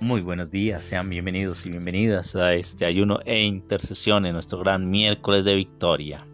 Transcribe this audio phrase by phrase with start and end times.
[0.00, 4.90] Muy buenos días, sean bienvenidos y bienvenidas a este ayuno e intercesión en nuestro gran
[4.90, 6.26] miércoles de victoria.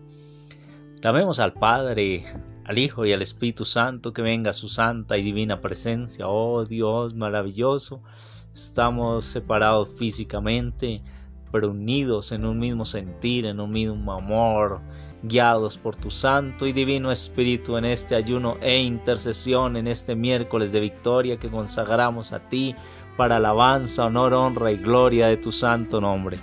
[1.01, 2.25] Clamemos al Padre,
[2.65, 6.27] al Hijo y al Espíritu Santo que venga su santa y divina presencia.
[6.27, 8.03] Oh Dios maravilloso,
[8.53, 11.01] estamos separados físicamente,
[11.53, 14.81] pero unidos en un mismo sentir, en un mismo amor,
[15.23, 20.73] guiados por tu Santo y Divino Espíritu en este ayuno e intercesión, en este miércoles
[20.73, 22.75] de victoria que consagramos a ti
[23.17, 26.39] para alabanza, honor, honra y gloria de tu santo nombre.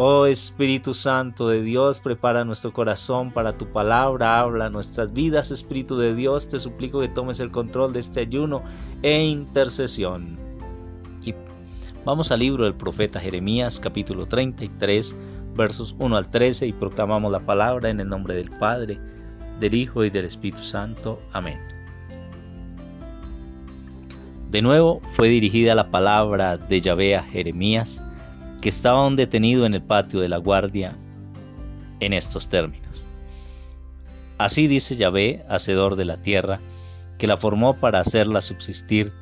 [0.00, 5.98] Oh Espíritu Santo de Dios, prepara nuestro corazón para tu palabra, habla nuestras vidas, Espíritu
[5.98, 8.62] de Dios, te suplico que tomes el control de este ayuno
[9.02, 10.38] e intercesión.
[11.24, 11.34] Y
[12.04, 15.16] vamos al libro del profeta Jeremías, capítulo 33,
[15.56, 19.00] versos 1 al 13, y proclamamos la palabra en el nombre del Padre,
[19.58, 21.18] del Hijo y del Espíritu Santo.
[21.32, 21.77] Amén.
[24.50, 28.02] De nuevo fue dirigida la palabra de Yahvé a Jeremías,
[28.62, 30.96] que estaba aún detenido en el patio de la guardia,
[32.00, 33.04] en estos términos.
[34.38, 36.60] Así dice Yahvé, hacedor de la tierra,
[37.18, 39.12] que la formó para hacerla subsistir.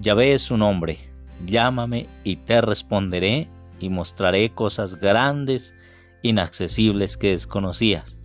[0.00, 0.98] Yahvé es su nombre,
[1.44, 3.48] llámame y te responderé
[3.80, 5.74] y mostraré cosas grandes,
[6.22, 8.16] inaccesibles que desconocías.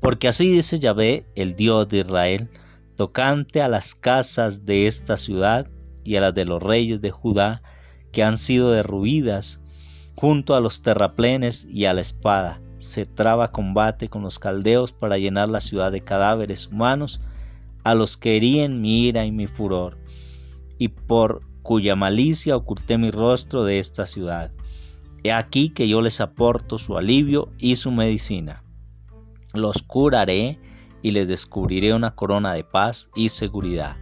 [0.00, 2.48] Porque así dice Yahvé, el Dios de Israel,
[3.00, 5.70] tocante a las casas de esta ciudad
[6.04, 7.62] y a las de los reyes de Judá
[8.12, 9.58] que han sido derruidas,
[10.16, 12.60] junto a los terraplenes y a la espada.
[12.78, 17.22] Se traba combate con los caldeos para llenar la ciudad de cadáveres humanos,
[17.84, 19.96] a los que herían mi ira y mi furor,
[20.76, 24.52] y por cuya malicia oculté mi rostro de esta ciudad.
[25.24, 28.62] He aquí que yo les aporto su alivio y su medicina.
[29.54, 30.58] Los curaré
[31.02, 33.96] y les descubriré una corona de paz y seguridad.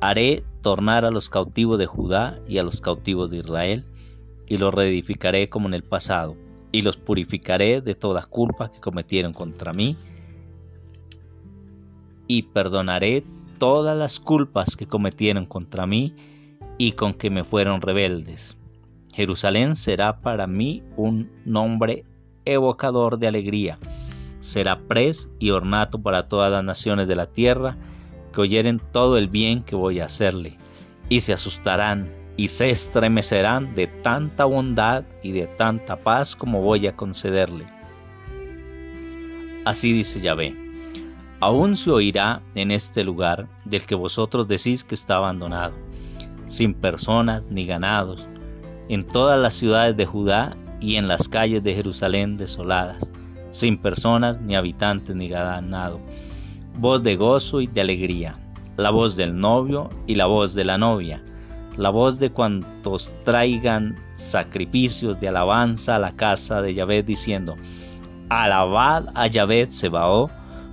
[0.00, 3.84] Haré tornar a los cautivos de Judá y a los cautivos de Israel,
[4.46, 6.36] y los reedificaré como en el pasado,
[6.70, 9.96] y los purificaré de toda culpa que cometieron contra mí,
[12.28, 13.24] y perdonaré
[13.58, 16.14] todas las culpas que cometieron contra mí
[16.76, 18.56] y con que me fueron rebeldes.
[19.14, 22.04] Jerusalén será para mí un nombre
[22.44, 23.78] evocador de alegría
[24.40, 27.76] será pres y ornato para todas las naciones de la tierra
[28.32, 30.58] que oyeren todo el bien que voy a hacerle,
[31.08, 36.86] y se asustarán y se estremecerán de tanta bondad y de tanta paz como voy
[36.86, 37.64] a concederle.
[39.64, 40.54] Así dice Yahvé,
[41.40, 45.74] aún se oirá en este lugar del que vosotros decís que está abandonado,
[46.46, 48.26] sin personas ni ganados,
[48.88, 52.98] en todas las ciudades de Judá y en las calles de Jerusalén desoladas
[53.56, 55.98] sin personas ni habitantes ni ganado.
[56.78, 58.38] Voz de gozo y de alegría,
[58.76, 61.22] la voz del novio y la voz de la novia,
[61.78, 67.56] la voz de cuantos traigan sacrificios de alabanza a la casa de Yahvé diciendo,
[68.28, 70.28] Alabad a Yahvé Sebaó,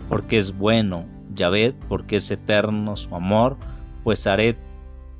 [0.09, 1.05] porque es bueno,
[1.35, 3.55] Yahvé, porque es eterno su amor,
[4.03, 4.57] pues haré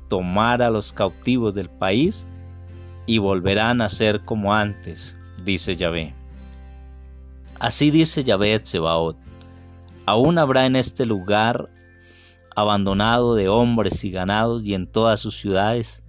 [0.08, 2.26] tomar a los cautivos del país
[3.06, 6.23] y volverán a ser como antes, dice Yahvé.
[7.64, 9.16] Así dice Yahvé Sebaot,
[10.04, 11.70] aún habrá en este lugar
[12.54, 16.02] abandonado de hombres y ganados y en todas sus ciudades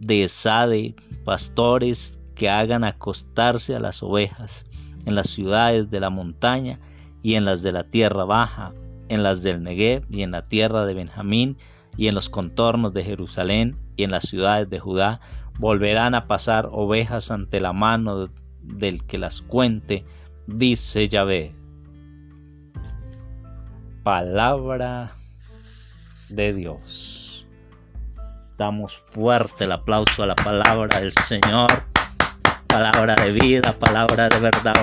[0.00, 4.66] de Sade, pastores que hagan acostarse a las ovejas
[5.04, 6.80] en las ciudades de la montaña
[7.22, 8.74] y en las de la tierra baja,
[9.08, 11.56] en las del Negev y en la tierra de Benjamín
[11.96, 15.20] y en los contornos de Jerusalén y en las ciudades de Judá,
[15.56, 18.28] volverán a pasar ovejas ante la mano
[18.66, 20.04] del que las cuente,
[20.46, 21.54] dice Yahvé.
[24.02, 25.12] Palabra
[26.28, 27.46] de Dios.
[28.56, 31.68] Damos fuerte el aplauso a la palabra del Señor.
[32.66, 34.74] Palabra de vida, palabra de verdad.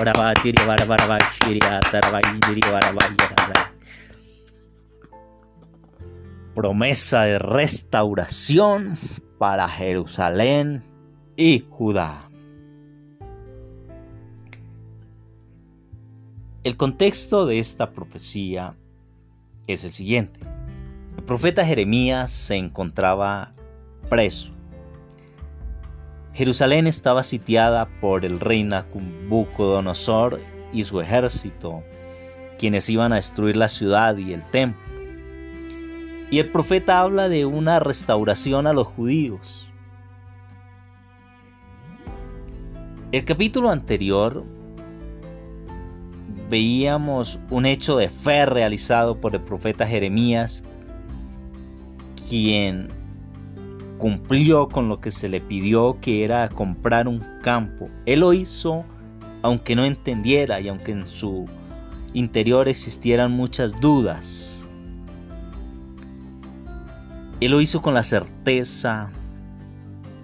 [6.54, 8.96] Promesa de restauración
[9.38, 10.84] para Jerusalén
[11.36, 12.28] y Judá.
[16.64, 18.74] El contexto de esta profecía
[19.66, 20.40] es el siguiente.
[21.14, 23.52] El profeta Jeremías se encontraba
[24.08, 24.50] preso.
[26.32, 30.40] Jerusalén estaba sitiada por el rey Nabucodonosor
[30.72, 31.82] y su ejército,
[32.58, 34.80] quienes iban a destruir la ciudad y el templo.
[36.30, 39.68] Y el profeta habla de una restauración a los judíos.
[43.12, 44.46] El capítulo anterior
[46.54, 50.62] veíamos un hecho de fe realizado por el profeta Jeremías,
[52.28, 52.90] quien
[53.98, 57.90] cumplió con lo que se le pidió, que era comprar un campo.
[58.06, 58.84] Él lo hizo
[59.42, 61.44] aunque no entendiera y aunque en su
[62.12, 64.64] interior existieran muchas dudas.
[67.40, 69.10] Él lo hizo con la certeza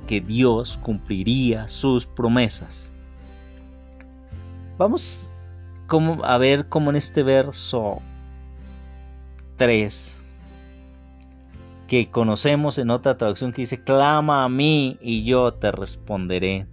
[0.07, 2.93] que Dios cumpliría sus promesas.
[4.79, 5.33] Vamos
[6.23, 8.01] a ver cómo en este verso
[9.57, 10.21] 3
[11.91, 16.69] que conocemos en otra traducción que dice, clama a mí y yo te responderé.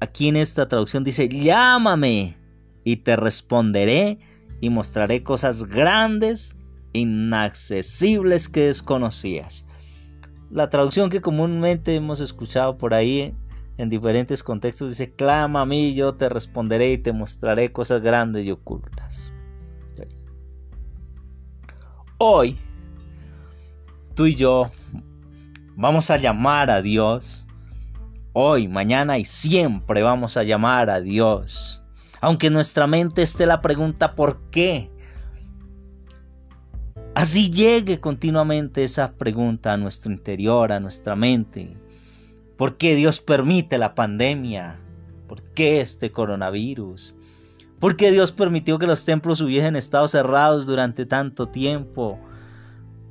[0.00, 2.36] Aquí en esta traducción dice, llámame
[2.82, 4.18] y te responderé
[4.60, 6.56] y mostraré cosas grandes,
[6.92, 9.64] inaccesibles que desconocías.
[10.50, 13.32] La traducción que comúnmente hemos escuchado por ahí
[13.78, 18.46] en diferentes contextos dice, clama a mí, yo te responderé y te mostraré cosas grandes
[18.46, 19.32] y ocultas.
[22.18, 22.56] Hoy
[24.14, 24.70] tú y yo
[25.74, 27.46] vamos a llamar a Dios.
[28.32, 31.82] Hoy, mañana y siempre vamos a llamar a Dios.
[32.20, 34.90] Aunque en nuestra mente esté la pregunta ¿por qué?
[37.14, 41.76] Así llegue continuamente esa pregunta a nuestro interior, a nuestra mente.
[42.56, 44.78] ¿Por qué Dios permite la pandemia?
[45.26, 47.14] ¿Por qué este coronavirus?
[47.78, 52.20] ¿Por qué Dios permitió que los templos hubiesen estado cerrados durante tanto tiempo?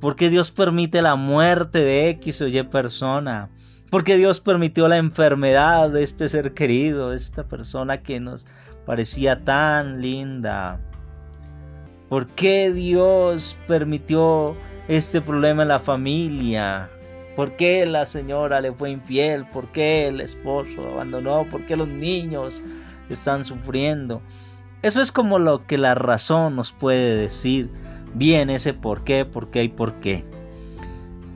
[0.00, 3.50] ¿Por qué Dios permite la muerte de X o Y persona?
[3.90, 8.46] ¿Por qué Dios permitió la enfermedad de este ser querido, de esta persona que nos
[8.86, 10.80] parecía tan linda?
[12.08, 14.56] ¿Por qué Dios permitió
[14.88, 16.88] este problema en la familia?
[17.36, 19.46] ¿Por qué la señora le fue infiel?
[19.46, 21.44] ¿Por qué el esposo abandonó?
[21.50, 22.60] ¿Por qué los niños
[23.08, 24.20] están sufriendo?
[24.82, 27.70] Eso es como lo que la razón nos puede decir
[28.14, 30.24] bien ese por qué, por qué y por qué.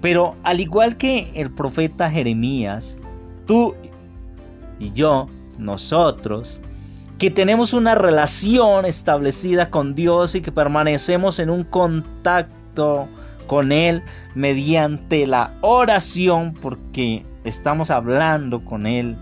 [0.03, 3.01] Pero al igual que el profeta Jeremías,
[3.47, 3.75] tú
[4.79, 5.29] y yo,
[5.59, 6.61] nosotros,
[7.19, 13.09] que tenemos una relación establecida con Dios y que permanecemos en un contacto
[13.47, 14.03] con Él
[14.35, 19.17] mediante la oración, porque estamos hablando con Él,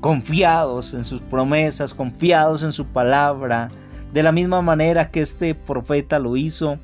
[0.00, 3.68] confiados en sus promesas, confiados en su palabra,
[4.12, 6.78] de la misma manera que este profeta lo hizo.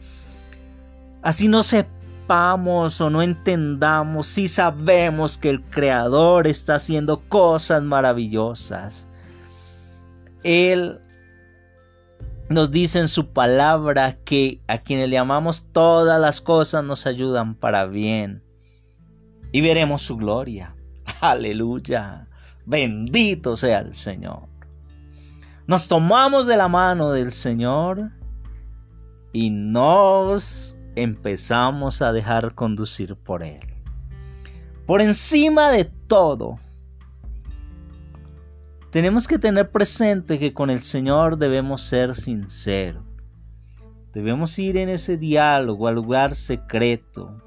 [1.22, 9.08] Así no sepamos o no entendamos, si sabemos que el Creador está haciendo cosas maravillosas.
[10.42, 11.00] Él
[12.48, 17.54] nos dice en su palabra que a quienes le amamos todas las cosas nos ayudan
[17.54, 18.42] para bien.
[19.52, 20.74] Y veremos su gloria.
[21.20, 22.28] Aleluya.
[22.66, 24.48] Bendito sea el Señor.
[25.66, 28.10] Nos tomamos de la mano del Señor
[29.32, 33.60] y nos empezamos a dejar conducir por Él.
[34.86, 36.58] Por encima de todo,
[38.94, 43.02] tenemos que tener presente que con el Señor debemos ser sinceros.
[44.12, 47.42] Debemos ir en ese diálogo al lugar secreto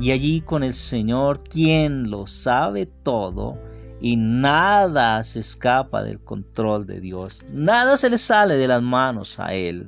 [0.00, 3.56] y allí con el Señor, quien lo sabe todo,
[4.00, 7.46] y nada se escapa del control de Dios.
[7.52, 9.86] Nada se le sale de las manos a Él.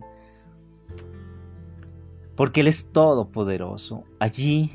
[2.37, 4.05] Porque Él es todopoderoso.
[4.21, 4.71] Allí,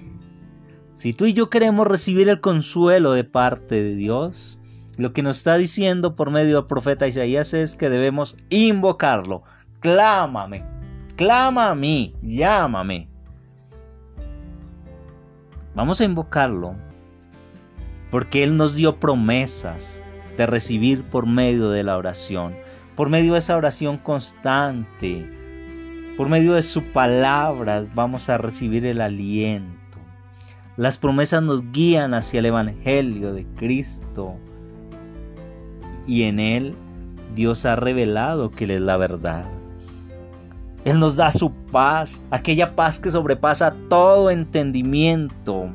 [0.91, 4.59] si tú y yo queremos recibir el consuelo de parte de Dios,
[4.97, 9.43] lo que nos está diciendo por medio del profeta Isaías es que debemos invocarlo.
[9.81, 10.63] Clámame,
[11.15, 13.09] clama a mí, llámame.
[15.75, 16.75] Vamos a invocarlo
[18.09, 20.01] porque Él nos dio promesas
[20.37, 22.55] de recibir por medio de la oración,
[22.95, 25.29] por medio de esa oración constante,
[26.15, 29.75] por medio de su palabra vamos a recibir el aliento.
[30.77, 34.37] Las promesas nos guían hacia el Evangelio de Cristo
[36.07, 36.75] y en Él
[37.33, 39.45] Dios ha revelado que Él es la verdad.
[40.83, 45.71] Él nos da su paz, aquella paz que sobrepasa todo entendimiento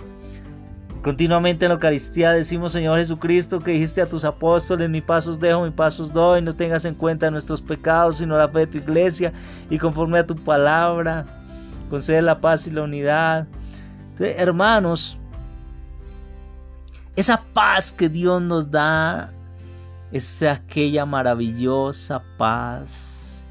[1.03, 5.65] Continuamente en la Eucaristía decimos, Señor Jesucristo, que dijiste a tus apóstoles, mi pasos dejo,
[5.65, 9.33] mi pasos doy, no tengas en cuenta nuestros pecados, sino la fe de tu iglesia,
[9.71, 11.25] y conforme a tu palabra,
[11.89, 13.47] concede la paz y la unidad.
[14.19, 15.19] Hermanos,
[17.17, 19.33] esa paz que Dios nos da
[20.13, 23.47] es aquella maravillosa paz.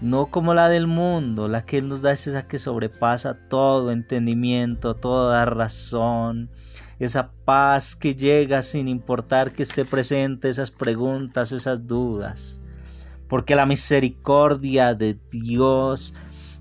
[0.00, 3.90] No como la del mundo, la que Él nos da es esa que sobrepasa todo
[3.90, 6.50] entendimiento, toda razón,
[6.98, 12.60] esa paz que llega sin importar que esté presente esas preguntas, esas dudas,
[13.28, 16.14] porque la misericordia de Dios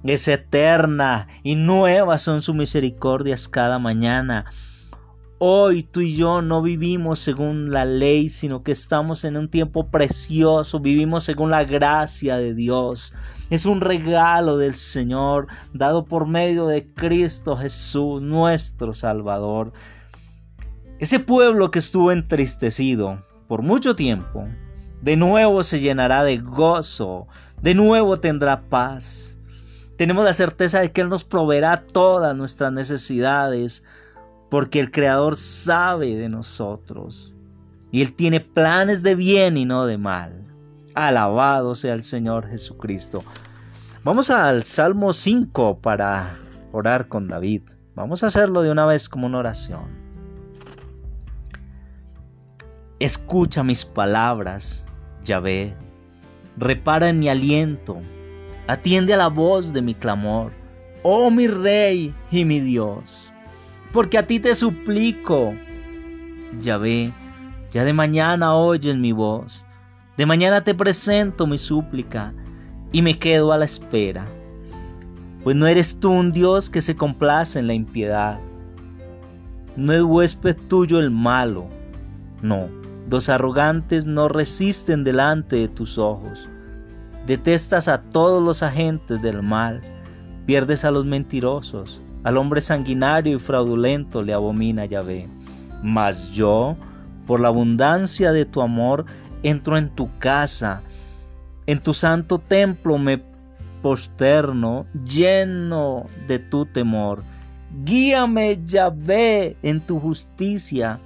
[0.04, 4.46] es eterna y nuevas son sus misericordias cada mañana.
[5.46, 9.88] Hoy tú y yo no vivimos según la ley, sino que estamos en un tiempo
[9.92, 13.14] precioso, vivimos según la gracia de Dios.
[13.50, 19.74] Es un regalo del Señor dado por medio de Cristo Jesús, nuestro Salvador.
[21.00, 24.48] Ese pueblo que estuvo entristecido por mucho tiempo,
[25.02, 27.28] de nuevo se llenará de gozo,
[27.62, 29.38] de nuevo tendrá paz.
[29.98, 33.84] Tenemos la certeza de que Él nos proveerá todas nuestras necesidades
[34.54, 37.34] porque el Creador sabe de nosotros
[37.92, 40.46] y Él tiene planes de bien y no de mal.
[40.94, 43.24] Alabado sea el Señor Jesucristo.
[44.04, 46.38] Vamos al Salmo 5 para
[46.72, 47.64] orar con David.
[47.96, 49.88] Vamos a hacerlo de una vez como una oración.
[53.00, 54.86] Escucha mis palabras,
[55.24, 55.76] Yahvé.
[56.58, 58.00] Repara en mi aliento.
[58.68, 60.52] Atiende a la voz de mi clamor.
[61.02, 63.33] Oh mi Rey y mi Dios
[63.94, 65.54] porque a ti te suplico.
[66.60, 67.14] Ya ve,
[67.72, 69.66] ya de mañana oyes mi voz,
[70.18, 72.34] de mañana te presento mi súplica
[72.92, 74.28] y me quedo a la espera,
[75.44, 78.40] pues no eres tú un Dios que se complace en la impiedad,
[79.76, 81.68] no es huésped tuyo el malo,
[82.44, 82.70] no,
[83.10, 86.48] los arrogantes no resisten delante de tus ojos,
[87.26, 89.82] detestas a todos los agentes del mal,
[90.46, 95.28] pierdes a los mentirosos, al hombre sanguinario y fraudulento le abomina Yahvé.
[95.82, 96.78] Mas yo,
[97.28, 99.06] por la abundancia de tu amor,
[99.44, 100.82] entro en tu casa.
[101.66, 103.22] En tu santo templo me
[103.82, 107.24] posterno, lleno de tu temor.
[107.84, 111.00] Guíame, Yahvé, en tu justicia.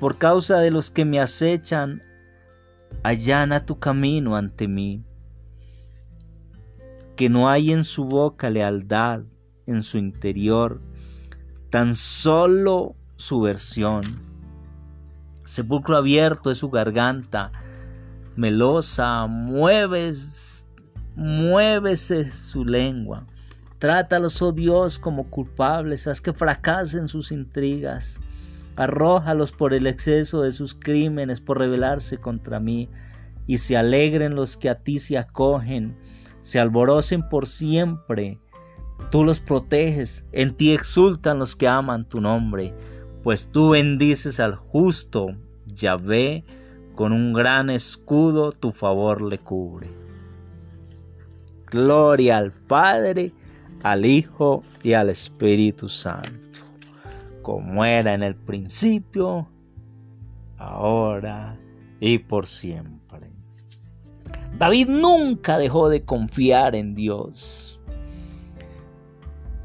[0.00, 2.00] Por causa de los que me acechan,
[3.02, 5.04] allana tu camino ante mí.
[7.16, 9.22] Que no hay en su boca lealtad
[9.66, 10.80] en su interior,
[11.70, 14.02] tan solo su versión.
[15.44, 17.52] Sepulcro abierto es su garganta,
[18.36, 20.66] melosa, mueves,
[21.14, 23.26] muévese su lengua.
[23.78, 28.20] Trátalos, oh Dios, como culpables, haz que fracasen sus intrigas.
[28.76, 32.88] Arrójalos por el exceso de sus crímenes, por rebelarse contra mí,
[33.46, 35.96] y se alegren los que a ti se acogen,
[36.40, 38.40] se alborocen por siempre
[39.12, 42.74] Tú los proteges, en ti exultan los que aman tu nombre,
[43.22, 46.46] pues tú bendices al justo, Yahvé,
[46.94, 49.90] con un gran escudo tu favor le cubre.
[51.66, 53.34] Gloria al Padre,
[53.82, 56.60] al Hijo y al Espíritu Santo,
[57.42, 59.46] como era en el principio,
[60.56, 61.60] ahora
[62.00, 63.30] y por siempre.
[64.58, 67.71] David nunca dejó de confiar en Dios.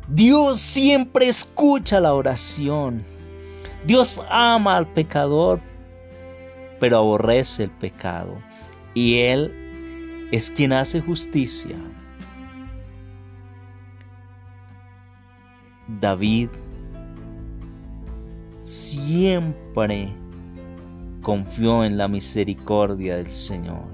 [0.08, 3.04] Dios siempre escucha la oración.
[3.86, 5.60] Dios ama al pecador,
[6.80, 8.38] pero aborrece el pecado.
[8.94, 11.76] Y Él es quien hace justicia.
[16.00, 16.50] David
[18.64, 20.14] siempre
[21.22, 23.86] confió en la misericordia del Señor.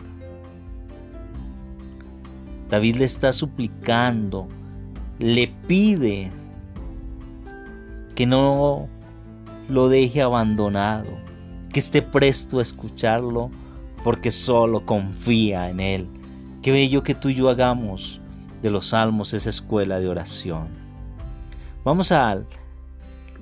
[2.69, 4.47] David le está suplicando
[5.19, 6.31] le pide
[8.15, 8.87] que no
[9.69, 11.09] lo deje abandonado,
[11.71, 13.49] que esté presto a escucharlo,
[14.03, 16.07] porque solo confía en Él.
[16.61, 18.21] Qué bello que tú y yo hagamos
[18.61, 20.67] de los salmos esa escuela de oración.
[21.83, 22.41] Vamos a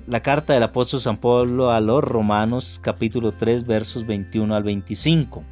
[0.06, 5.44] la carta del apóstol San Pablo a los Romanos capítulo 3 versos 21 al 25.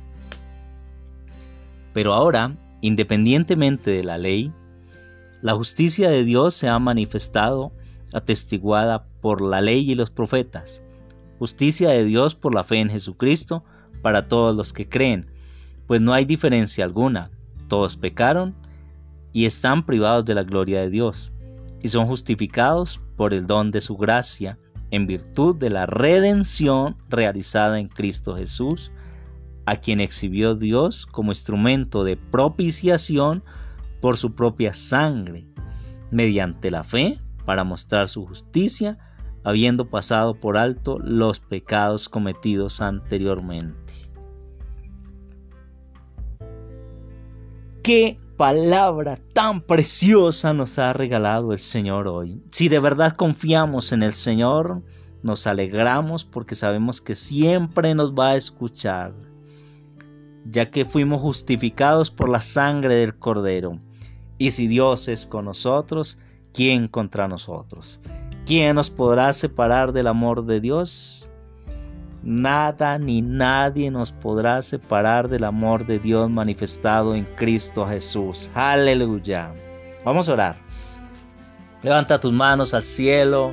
[1.93, 4.53] Pero ahora, independientemente de la ley,
[5.43, 7.73] la justicia de Dios se ha manifestado,
[8.13, 10.83] atestiguada por la ley y los profetas.
[11.39, 13.65] Justicia de Dios por la fe en Jesucristo
[14.03, 15.31] para todos los que creen,
[15.87, 17.31] pues no hay diferencia alguna.
[17.69, 18.55] Todos pecaron
[19.33, 21.33] y están privados de la gloria de Dios,
[21.83, 24.59] y son justificados por el don de su gracia,
[24.91, 28.91] en virtud de la redención realizada en Cristo Jesús,
[29.67, 33.45] a quien exhibió Dios como instrumento de propiciación
[34.01, 35.47] por su propia sangre,
[36.11, 38.99] mediante la fe, para mostrar su justicia,
[39.45, 43.77] habiendo pasado por alto los pecados cometidos anteriormente.
[47.83, 52.43] Qué palabra tan preciosa nos ha regalado el Señor hoy.
[52.51, 54.83] Si de verdad confiamos en el Señor,
[55.23, 59.15] nos alegramos porque sabemos que siempre nos va a escuchar,
[60.45, 63.81] ya que fuimos justificados por la sangre del Cordero
[64.41, 66.17] Y si Dios es con nosotros,
[66.55, 68.01] ¿quién contra nosotros?
[68.47, 71.29] ¿Quién nos podrá separar del amor de Dios?
[72.23, 78.51] Nada ni nadie nos podrá separar del amor de Dios manifestado en Cristo Jesús.
[78.55, 79.53] Aleluya.
[80.07, 80.57] Vamos a orar.
[81.83, 83.53] Levanta tus manos al cielo.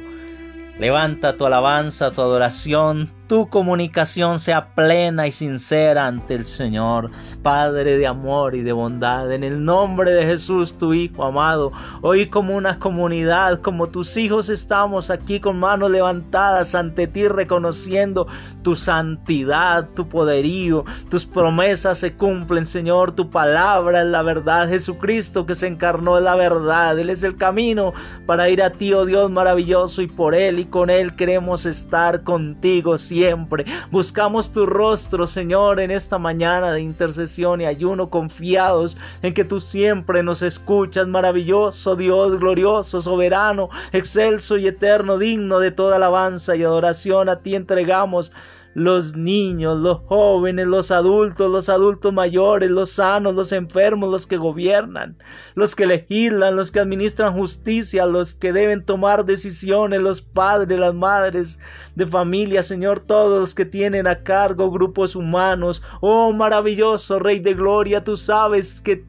[0.80, 7.12] Levanta tu alabanza, tu adoración, tu comunicación sea plena y sincera ante el Señor,
[7.44, 9.32] Padre de amor y de bondad.
[9.32, 14.50] En el nombre de Jesús, tu Hijo amado, hoy como una comunidad, como tus hijos
[14.50, 18.28] estamos aquí con manos levantadas ante ti, reconociendo
[18.62, 24.70] tu santidad, tu poderío, tus promesas se cumplen, Señor, tu palabra es la verdad.
[24.70, 27.94] Jesucristo que se encarnó es la verdad, Él es el camino
[28.26, 32.24] para ir a ti, oh Dios maravilloso, y por Él y con Él queremos estar
[32.24, 33.66] contigo siempre siempre.
[33.90, 39.60] Buscamos tu rostro, Señor, en esta mañana de intercesión y ayuno, confiados en que tú
[39.60, 46.64] siempre nos escuchas, maravilloso Dios, glorioso, soberano, excelso y eterno, digno de toda alabanza y
[46.64, 47.28] adoración.
[47.28, 48.32] A ti entregamos
[48.78, 54.38] los niños, los jóvenes, los adultos, los adultos mayores, los sanos, los enfermos, los que
[54.38, 55.18] gobiernan,
[55.56, 60.94] los que legislan, los que administran justicia, los que deben tomar decisiones, los padres, las
[60.94, 61.60] madres
[61.96, 65.82] de familia, Señor, todos los que tienen a cargo grupos humanos.
[66.00, 69.04] Oh maravilloso Rey de Gloria, tú sabes que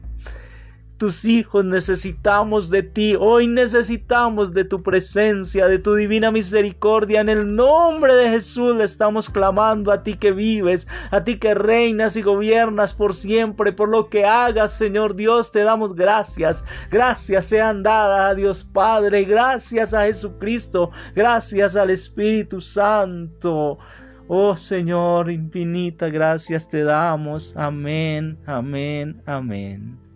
[0.99, 3.15] tus hijos necesitamos de ti.
[3.17, 7.21] Hoy necesitamos de tu presencia, de tu divina misericordia.
[7.21, 11.55] En el nombre de Jesús le estamos clamando a ti que vives, a ti que
[11.55, 16.65] reinas y gobiernas por siempre, por lo que hagas, Señor Dios, te damos gracias.
[16.91, 23.79] Gracias sean dadas a Dios Padre, gracias a Jesucristo, gracias al Espíritu Santo.
[24.27, 27.53] Oh Señor, infinita gracias te damos.
[27.55, 30.08] Amén, amén, amén.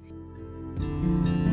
[0.80, 1.53] Música